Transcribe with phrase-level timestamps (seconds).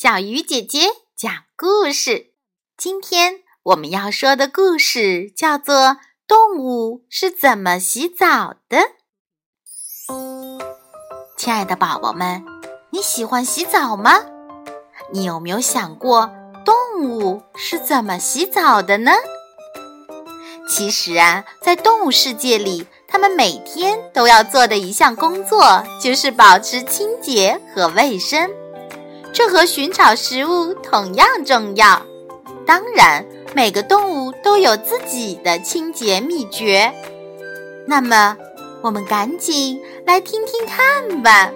[0.00, 0.82] 小鱼姐姐
[1.16, 2.30] 讲故事。
[2.76, 5.74] 今天我们要说的故事叫做
[6.24, 8.78] 《动物是怎么洗澡的》。
[11.36, 12.44] 亲爱的宝宝们，
[12.90, 14.20] 你喜欢洗澡吗？
[15.12, 16.30] 你有没有想过
[16.64, 19.10] 动物是怎么洗澡的呢？
[20.68, 28.48] 其实啊，在动物世界里，它们每天都要做的一项工作就是保持清洁和卫生，
[29.38, 32.02] 这和寻找食物同样重要。
[32.66, 36.92] 当然，每个动物都有自己的清洁秘诀。
[37.86, 38.36] 那么，
[38.82, 41.52] 我们赶紧来听听看吧。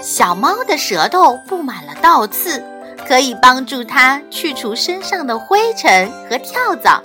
[0.00, 2.62] 小猫的舌头布满了倒刺。
[3.06, 7.02] 可以帮助它去除身上的灰尘和跳蚤。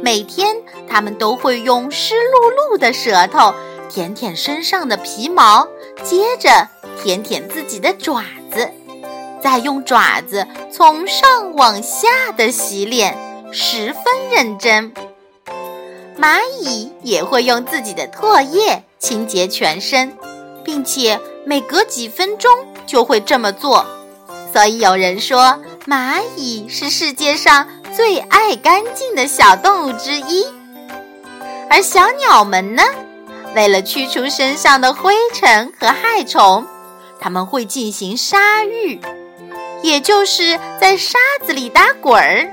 [0.00, 0.56] 每天，
[0.88, 3.52] 它们都会用湿漉漉的舌头
[3.86, 5.68] 舔舔身上的皮毛，
[6.04, 6.68] 接着
[7.02, 8.70] 舔舔自己的爪子，
[9.42, 13.16] 再用爪子从上往下的洗脸，
[13.52, 14.92] 十分认真。
[16.18, 20.16] 蚂蚁也会用自己的唾液清洁全身，
[20.64, 22.50] 并且每隔几分钟
[22.86, 23.84] 就会这么做。
[24.52, 30.46] 所以有人说，蚂蚁是世界上最爱干净的小动物之一。
[31.68, 32.82] 而小鸟们呢，
[33.56, 36.66] 为了去除身上的灰尘和害虫，
[37.18, 39.00] 它们会进行沙浴，
[39.82, 42.46] 也就是在沙子里打滚儿。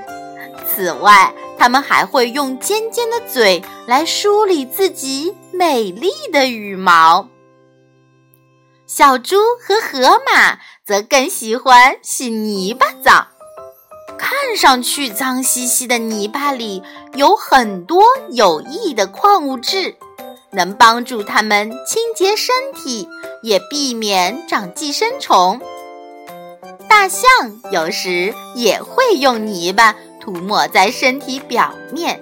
[0.66, 7.28] 此外，它们还会用尖尖的嘴来梳理自己美丽的羽毛。
[8.86, 13.26] 小猪和河马则更喜欢洗泥巴澡，
[14.16, 19.96] 看上去脏兮兮的泥巴里有很多有益的矿物质，
[20.54, 23.08] 能帮助它们清洁身体，
[23.42, 25.60] 也避免长寄生虫。
[26.88, 27.28] 大象
[27.72, 32.20] 有时也会用泥巴涂抹在身体表面，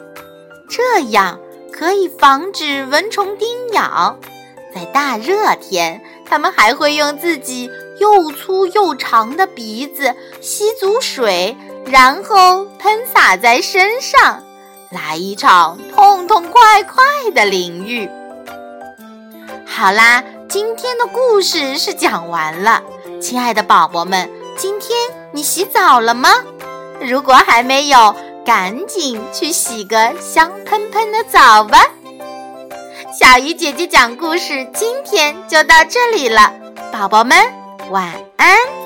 [0.68, 1.38] 这样
[1.72, 4.18] 可以防止蚊虫叮咬。
[4.74, 7.70] 在大热天，它们还会用自己
[8.00, 14.42] 又粗又长的鼻子吸足水，然后喷洒在身上，
[14.90, 18.08] 来一场痛痛快快的淋浴。
[19.74, 22.82] 好啦，今天的故事是讲完了，
[23.22, 24.90] 亲爱的宝宝们，今天
[25.32, 26.28] 你洗澡了吗？
[27.00, 31.80] 如果还没有，赶紧去洗个香喷喷的澡吧。
[33.18, 36.52] 小鱼姐姐讲故事，今天就到这里了，
[36.92, 37.38] 宝宝们
[37.90, 38.81] 晚安。